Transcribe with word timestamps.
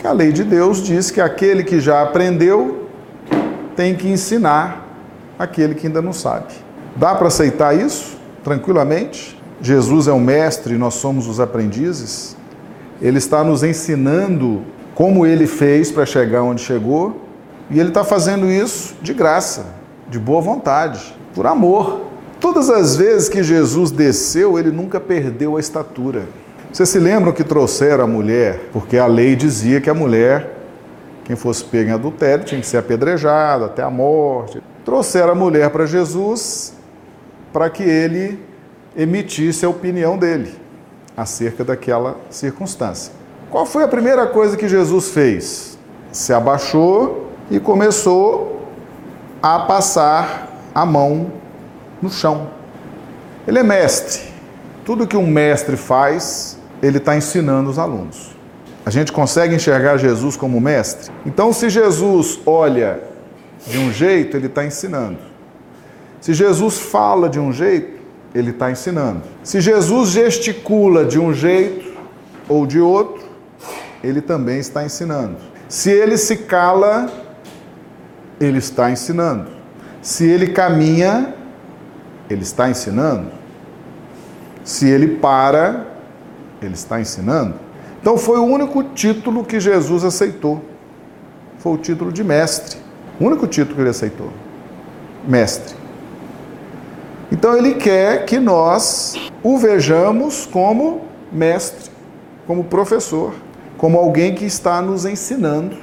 Que 0.00 0.06
a 0.06 0.12
lei 0.12 0.32
de 0.32 0.44
Deus 0.44 0.82
diz 0.82 1.10
que 1.10 1.20
aquele 1.20 1.62
que 1.62 1.78
já 1.78 2.00
aprendeu 2.00 2.88
tem 3.76 3.94
que 3.94 4.08
ensinar 4.08 4.88
aquele 5.38 5.74
que 5.74 5.88
ainda 5.88 6.00
não 6.00 6.14
sabe. 6.14 6.54
Dá 6.96 7.14
para 7.14 7.26
aceitar 7.26 7.76
isso 7.76 8.16
tranquilamente? 8.42 9.38
Jesus 9.60 10.08
é 10.08 10.12
o 10.12 10.18
mestre 10.18 10.78
nós 10.78 10.94
somos 10.94 11.28
os 11.28 11.38
aprendizes. 11.38 12.34
Ele 13.02 13.18
está 13.18 13.44
nos 13.44 13.62
ensinando 13.62 14.62
como 14.94 15.26
ele 15.26 15.46
fez 15.46 15.92
para 15.92 16.06
chegar 16.06 16.44
onde 16.44 16.62
chegou, 16.62 17.20
e 17.68 17.78
ele 17.78 17.90
está 17.90 18.02
fazendo 18.02 18.50
isso 18.50 18.94
de 19.02 19.12
graça, 19.12 19.66
de 20.08 20.18
boa 20.18 20.40
vontade, 20.40 21.14
por 21.34 21.46
amor. 21.46 22.06
Todas 22.40 22.70
as 22.70 22.96
vezes 22.96 23.28
que 23.28 23.42
Jesus 23.42 23.90
desceu, 23.90 24.58
ele 24.58 24.70
nunca 24.70 24.98
perdeu 24.98 25.58
a 25.58 25.60
estatura. 25.60 26.24
Vocês 26.72 26.88
se 26.88 27.00
lembram 27.00 27.32
que 27.32 27.42
trouxeram 27.42 28.04
a 28.04 28.06
mulher? 28.06 28.68
Porque 28.72 28.96
a 28.96 29.06
lei 29.06 29.34
dizia 29.34 29.80
que 29.80 29.90
a 29.90 29.94
mulher, 29.94 30.56
quem 31.24 31.34
fosse 31.34 31.64
pego 31.64 31.90
em 31.90 31.92
adultério, 31.92 32.44
tinha 32.44 32.60
que 32.60 32.66
ser 32.66 32.76
apedrejado 32.76 33.64
até 33.64 33.82
a 33.82 33.90
morte. 33.90 34.62
Trouxeram 34.84 35.32
a 35.32 35.34
mulher 35.34 35.68
para 35.70 35.84
Jesus 35.84 36.72
para 37.52 37.68
que 37.68 37.82
ele 37.82 38.38
emitisse 38.96 39.66
a 39.66 39.68
opinião 39.68 40.16
dele 40.16 40.54
acerca 41.16 41.64
daquela 41.64 42.16
circunstância. 42.30 43.12
Qual 43.50 43.66
foi 43.66 43.82
a 43.82 43.88
primeira 43.88 44.28
coisa 44.28 44.56
que 44.56 44.68
Jesus 44.68 45.08
fez? 45.10 45.76
Se 46.12 46.32
abaixou 46.32 47.32
e 47.50 47.58
começou 47.58 48.62
a 49.42 49.58
passar 49.58 50.48
a 50.72 50.86
mão 50.86 51.32
no 52.00 52.08
chão. 52.08 52.48
Ele 53.46 53.58
é 53.58 53.62
mestre. 53.64 54.30
Tudo 54.84 55.06
que 55.06 55.16
um 55.16 55.26
mestre 55.26 55.76
faz, 55.76 56.59
ele 56.82 56.98
está 56.98 57.16
ensinando 57.16 57.70
os 57.70 57.78
alunos. 57.78 58.30
A 58.84 58.90
gente 58.90 59.12
consegue 59.12 59.54
enxergar 59.54 59.98
Jesus 59.98 60.36
como 60.36 60.60
mestre? 60.60 61.12
Então, 61.26 61.52
se 61.52 61.68
Jesus 61.68 62.40
olha 62.46 63.00
de 63.66 63.78
um 63.78 63.92
jeito, 63.92 64.36
ele 64.36 64.46
está 64.46 64.64
ensinando. 64.64 65.18
Se 66.20 66.32
Jesus 66.34 66.78
fala 66.78 67.28
de 67.28 67.38
um 67.38 67.52
jeito, 67.52 68.00
ele 68.34 68.50
está 68.50 68.70
ensinando. 68.70 69.22
Se 69.42 69.60
Jesus 69.60 70.10
gesticula 70.10 71.04
de 71.04 71.18
um 71.18 71.32
jeito 71.32 71.92
ou 72.48 72.66
de 72.66 72.80
outro, 72.80 73.24
ele 74.02 74.20
também 74.20 74.58
está 74.58 74.84
ensinando. 74.84 75.36
Se 75.68 75.90
ele 75.90 76.16
se 76.16 76.36
cala, 76.36 77.10
ele 78.40 78.58
está 78.58 78.90
ensinando. 78.90 79.50
Se 80.02 80.26
ele 80.26 80.48
caminha, 80.48 81.34
ele 82.28 82.42
está 82.42 82.70
ensinando. 82.70 83.30
Se 84.64 84.88
ele 84.88 85.16
para, 85.16 85.86
ele 86.66 86.74
está 86.74 87.00
ensinando. 87.00 87.54
Então 88.00 88.16
foi 88.16 88.38
o 88.38 88.44
único 88.44 88.82
título 88.82 89.44
que 89.44 89.60
Jesus 89.60 90.04
aceitou. 90.04 90.62
Foi 91.58 91.72
o 91.72 91.76
título 91.76 92.10
de 92.10 92.24
mestre. 92.24 92.78
O 93.20 93.26
único 93.26 93.46
título 93.46 93.74
que 93.74 93.82
ele 93.82 93.90
aceitou. 93.90 94.30
Mestre. 95.26 95.74
Então 97.30 97.56
ele 97.56 97.74
quer 97.74 98.24
que 98.24 98.38
nós 98.38 99.14
o 99.42 99.56
vejamos 99.56 100.46
como 100.46 101.02
mestre, 101.30 101.90
como 102.46 102.64
professor, 102.64 103.34
como 103.76 103.98
alguém 103.98 104.34
que 104.34 104.44
está 104.44 104.82
nos 104.82 105.04
ensinando 105.04 105.76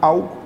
algo 0.00 0.36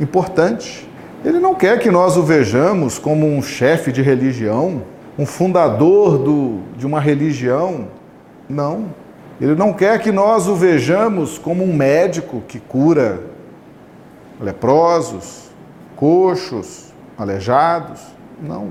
importante. 0.00 0.88
Ele 1.24 1.38
não 1.38 1.54
quer 1.54 1.78
que 1.78 1.90
nós 1.90 2.16
o 2.16 2.22
vejamos 2.22 2.98
como 2.98 3.26
um 3.26 3.42
chefe 3.42 3.92
de 3.92 4.00
religião, 4.00 4.82
um 5.18 5.26
fundador 5.26 6.16
do, 6.16 6.60
de 6.76 6.86
uma 6.86 7.00
religião. 7.00 7.88
Não. 8.50 8.92
Ele 9.40 9.54
não 9.54 9.72
quer 9.72 9.98
que 10.00 10.12
nós 10.12 10.48
o 10.48 10.54
vejamos 10.54 11.38
como 11.38 11.64
um 11.64 11.72
médico 11.72 12.42
que 12.46 12.58
cura 12.58 13.20
leprosos, 14.40 15.50
coxos, 15.96 16.92
aleijados. 17.16 18.00
Não. 18.42 18.70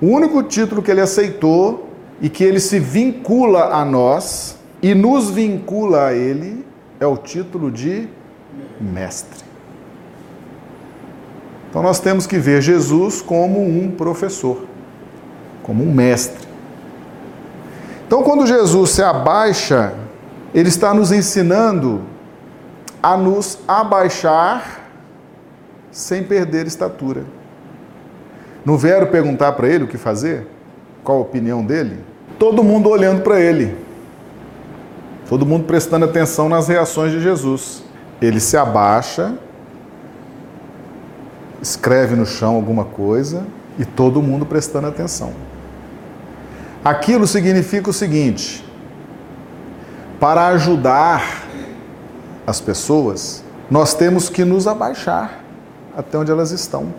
O 0.00 0.06
único 0.06 0.42
título 0.42 0.82
que 0.82 0.90
ele 0.90 1.00
aceitou 1.00 1.88
e 2.20 2.28
que 2.28 2.44
ele 2.44 2.60
se 2.60 2.78
vincula 2.78 3.74
a 3.74 3.84
nós 3.84 4.56
e 4.80 4.94
nos 4.94 5.30
vincula 5.30 6.06
a 6.06 6.14
ele 6.14 6.64
é 7.00 7.06
o 7.06 7.16
título 7.16 7.70
de 7.70 8.08
mestre. 8.80 9.44
Então 11.68 11.82
nós 11.82 11.98
temos 11.98 12.26
que 12.26 12.38
ver 12.38 12.60
Jesus 12.62 13.22
como 13.22 13.60
um 13.60 13.90
professor, 13.90 14.64
como 15.62 15.82
um 15.82 15.92
mestre. 15.92 16.41
Então 18.12 18.22
quando 18.22 18.46
Jesus 18.46 18.90
se 18.90 19.02
abaixa, 19.02 19.94
ele 20.52 20.68
está 20.68 20.92
nos 20.92 21.10
ensinando 21.10 22.02
a 23.02 23.16
nos 23.16 23.58
abaixar 23.66 24.82
sem 25.90 26.22
perder 26.22 26.66
estatura. 26.66 27.24
Não 28.66 28.76
vieram 28.76 29.06
perguntar 29.06 29.52
para 29.52 29.66
ele 29.66 29.84
o 29.84 29.88
que 29.88 29.96
fazer? 29.96 30.46
Qual 31.02 31.16
a 31.16 31.20
opinião 31.22 31.64
dele? 31.64 32.00
Todo 32.38 32.62
mundo 32.62 32.90
olhando 32.90 33.22
para 33.22 33.40
ele. 33.40 33.74
Todo 35.26 35.46
mundo 35.46 35.64
prestando 35.64 36.04
atenção 36.04 36.50
nas 36.50 36.68
reações 36.68 37.12
de 37.12 37.18
Jesus. 37.18 37.82
Ele 38.20 38.40
se 38.40 38.58
abaixa, 38.58 39.32
escreve 41.62 42.14
no 42.14 42.26
chão 42.26 42.56
alguma 42.56 42.84
coisa 42.84 43.46
e 43.78 43.86
todo 43.86 44.20
mundo 44.20 44.44
prestando 44.44 44.86
atenção. 44.86 45.32
Aquilo 46.84 47.26
significa 47.26 47.90
o 47.90 47.92
seguinte: 47.92 48.64
para 50.18 50.48
ajudar 50.48 51.44
as 52.46 52.60
pessoas, 52.60 53.44
nós 53.70 53.94
temos 53.94 54.28
que 54.28 54.44
nos 54.44 54.66
abaixar 54.66 55.40
até 55.96 56.18
onde 56.18 56.30
elas 56.30 56.50
estão 56.50 56.92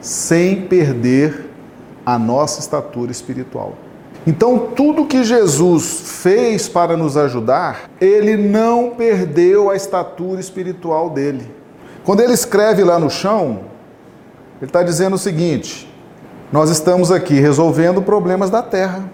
sem 0.00 0.62
perder 0.62 1.50
a 2.06 2.18
nossa 2.18 2.60
estatura 2.60 3.10
espiritual. 3.10 3.74
Então, 4.26 4.58
tudo 4.76 5.06
que 5.06 5.24
Jesus 5.24 6.20
fez 6.22 6.68
para 6.68 6.96
nos 6.96 7.16
ajudar, 7.16 7.90
ele 8.00 8.36
não 8.36 8.90
perdeu 8.90 9.70
a 9.70 9.76
estatura 9.76 10.40
espiritual 10.40 11.10
dele. 11.10 11.50
Quando 12.04 12.20
ele 12.20 12.32
escreve 12.32 12.84
lá 12.84 12.98
no 12.98 13.10
chão, 13.10 13.60
ele 14.60 14.68
está 14.68 14.82
dizendo 14.82 15.14
o 15.14 15.18
seguinte: 15.18 15.92
nós 16.50 16.70
estamos 16.70 17.12
aqui 17.12 17.34
resolvendo 17.34 18.00
problemas 18.00 18.48
da 18.48 18.62
Terra, 18.62 19.04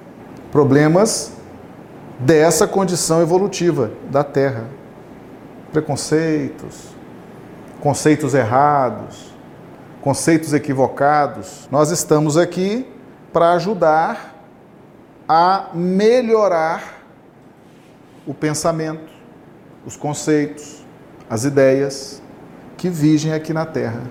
problemas 0.52 1.32
dessa 2.18 2.66
condição 2.66 3.20
evolutiva 3.20 3.90
da 4.08 4.22
Terra. 4.22 4.64
Preconceitos, 5.72 6.94
conceitos 7.80 8.34
errados, 8.34 9.34
conceitos 10.00 10.52
equivocados. 10.52 11.68
Nós 11.72 11.90
estamos 11.90 12.36
aqui 12.36 12.86
para 13.32 13.52
ajudar 13.54 14.32
a 15.28 15.70
melhorar 15.74 17.02
o 18.24 18.32
pensamento, 18.32 19.12
os 19.84 19.96
conceitos, 19.96 20.84
as 21.28 21.44
ideias 21.44 22.22
que 22.76 22.88
vigem 22.88 23.32
aqui 23.32 23.52
na 23.52 23.66
Terra. 23.66 24.02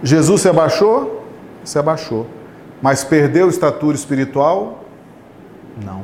Jesus 0.00 0.42
se 0.42 0.48
abaixou? 0.48 1.24
Se 1.64 1.76
abaixou. 1.76 2.37
Mas 2.80 3.04
perdeu 3.04 3.48
estatura 3.48 3.96
espiritual? 3.96 4.84
Não. 5.84 6.02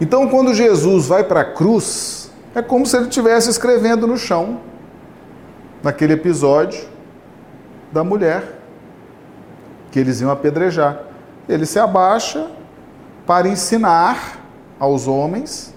Então, 0.00 0.28
quando 0.28 0.54
Jesus 0.54 1.06
vai 1.06 1.24
para 1.24 1.40
a 1.40 1.44
cruz, 1.44 2.30
é 2.54 2.60
como 2.60 2.86
se 2.86 2.96
ele 2.96 3.06
estivesse 3.06 3.48
escrevendo 3.48 4.06
no 4.06 4.16
chão, 4.16 4.60
naquele 5.82 6.14
episódio 6.14 6.84
da 7.90 8.04
mulher 8.04 8.60
que 9.90 9.98
eles 9.98 10.20
iam 10.20 10.30
apedrejar. 10.30 11.00
Ele 11.48 11.66
se 11.66 11.78
abaixa 11.78 12.50
para 13.26 13.48
ensinar 13.48 14.38
aos 14.78 15.06
homens, 15.06 15.74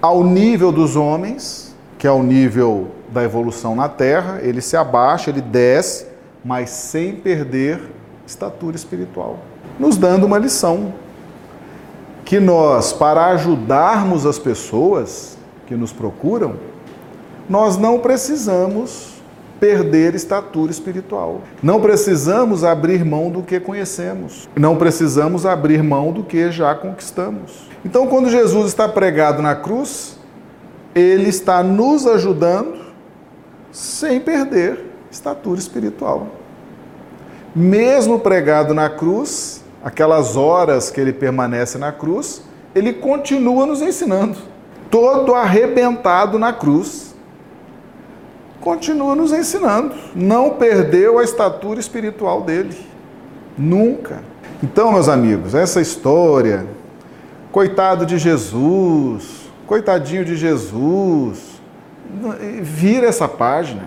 ao 0.00 0.22
nível 0.24 0.72
dos 0.72 0.96
homens, 0.96 1.74
que 1.98 2.06
é 2.06 2.10
o 2.10 2.22
nível 2.22 2.90
da 3.08 3.22
evolução 3.22 3.76
na 3.76 3.88
Terra, 3.88 4.40
ele 4.42 4.60
se 4.60 4.76
abaixa, 4.76 5.30
ele 5.30 5.40
desce, 5.40 6.06
mas 6.44 6.70
sem 6.70 7.14
perder 7.14 7.80
estatura 8.26 8.74
espiritual, 8.74 9.38
nos 9.78 9.96
dando 9.96 10.24
uma 10.24 10.38
lição 10.38 10.94
que 12.24 12.40
nós, 12.40 12.92
para 12.92 13.26
ajudarmos 13.26 14.24
as 14.24 14.38
pessoas 14.38 15.36
que 15.66 15.74
nos 15.74 15.92
procuram, 15.92 16.54
nós 17.48 17.76
não 17.76 17.98
precisamos 17.98 19.12
perder 19.62 20.14
estatura 20.14 20.72
espiritual. 20.72 21.42
Não 21.62 21.80
precisamos 21.80 22.64
abrir 22.64 23.04
mão 23.04 23.30
do 23.30 23.42
que 23.42 23.60
conhecemos. 23.60 24.48
Não 24.56 24.76
precisamos 24.76 25.46
abrir 25.46 25.82
mão 25.82 26.12
do 26.12 26.24
que 26.24 26.50
já 26.50 26.74
conquistamos. 26.74 27.68
Então, 27.84 28.08
quando 28.08 28.28
Jesus 28.28 28.66
está 28.66 28.88
pregado 28.88 29.40
na 29.40 29.54
cruz, 29.54 30.18
ele 30.94 31.28
está 31.28 31.62
nos 31.62 32.06
ajudando 32.06 32.74
sem 33.70 34.20
perder 34.20 34.84
estatura 35.10 35.60
espiritual. 35.60 36.26
Mesmo 37.54 38.18
pregado 38.18 38.74
na 38.74 38.90
cruz, 38.90 39.61
aquelas 39.82 40.36
horas 40.36 40.90
que 40.90 41.00
ele 41.00 41.12
permanece 41.12 41.78
na 41.78 41.92
cruz, 41.92 42.42
ele 42.74 42.92
continua 42.92 43.66
nos 43.66 43.82
ensinando. 43.82 44.38
todo 44.92 45.34
arrebentado 45.34 46.38
na 46.38 46.52
cruz, 46.52 47.14
continua 48.60 49.14
nos 49.16 49.32
ensinando. 49.32 49.94
Não 50.14 50.50
perdeu 50.50 51.18
a 51.18 51.24
estatura 51.24 51.80
espiritual 51.80 52.42
dele. 52.42 52.76
Nunca. 53.56 54.20
Então, 54.62 54.92
meus 54.92 55.08
amigos, 55.08 55.54
essa 55.54 55.80
história, 55.80 56.66
coitado 57.50 58.04
de 58.04 58.18
Jesus, 58.18 59.50
coitadinho 59.66 60.26
de 60.26 60.36
Jesus, 60.36 61.38
vira 62.60 63.06
essa 63.06 63.26
página. 63.26 63.84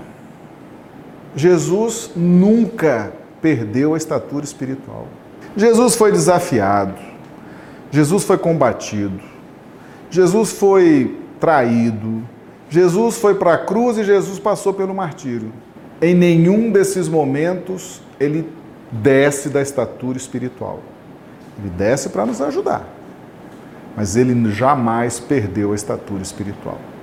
Jesus 1.35 2.11
nunca 2.15 3.13
perdeu 3.41 3.93
a 3.93 3.97
estatura 3.97 4.43
espiritual. 4.43 5.05
Jesus 5.55 5.95
foi 5.95 6.11
desafiado, 6.11 6.95
Jesus 7.89 8.23
foi 8.23 8.37
combatido, 8.37 9.19
Jesus 10.09 10.51
foi 10.51 11.17
traído, 11.39 12.23
Jesus 12.69 13.17
foi 13.17 13.35
para 13.35 13.53
a 13.53 13.57
cruz 13.57 13.97
e 13.97 14.03
Jesus 14.03 14.39
passou 14.39 14.73
pelo 14.73 14.93
martírio. 14.93 15.51
Em 16.01 16.13
nenhum 16.13 16.71
desses 16.71 17.07
momentos 17.07 18.01
ele 18.19 18.49
desce 18.91 19.49
da 19.49 19.61
estatura 19.61 20.17
espiritual. 20.17 20.79
Ele 21.57 21.69
desce 21.69 22.09
para 22.09 22.25
nos 22.25 22.41
ajudar, 22.41 22.85
mas 23.95 24.15
ele 24.17 24.51
jamais 24.51 25.19
perdeu 25.19 25.71
a 25.71 25.75
estatura 25.75 26.21
espiritual. 26.21 26.79